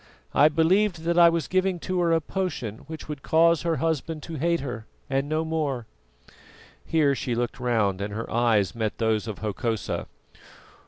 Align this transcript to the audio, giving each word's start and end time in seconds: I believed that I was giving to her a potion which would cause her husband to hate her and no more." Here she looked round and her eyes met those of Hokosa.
I 0.33 0.49
believed 0.49 1.03
that 1.03 1.19
I 1.19 1.29
was 1.29 1.47
giving 1.47 1.77
to 1.81 1.99
her 1.99 2.11
a 2.11 2.19
potion 2.19 2.79
which 2.87 3.07
would 3.07 3.21
cause 3.21 3.61
her 3.61 3.75
husband 3.75 4.23
to 4.23 4.33
hate 4.39 4.61
her 4.61 4.87
and 5.11 5.29
no 5.29 5.45
more." 5.45 5.85
Here 6.83 7.13
she 7.13 7.35
looked 7.35 7.59
round 7.59 8.01
and 8.01 8.11
her 8.11 8.27
eyes 8.27 8.73
met 8.73 8.97
those 8.97 9.27
of 9.27 9.37
Hokosa. 9.45 10.07